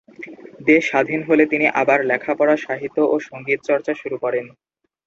দেশ 0.65 0.81
স্বাধীন 0.89 1.21
হলে 1.23 1.43
তিনি 1.45 1.65
আবার 1.81 1.99
লেখাপড়া, 2.05 2.55
সাহিত্য 2.57 2.97
ও 3.05 3.15
সংগীত 3.29 3.59
চর্চা 3.69 3.93
শুরু 3.93 4.17
করেন। 4.23 4.45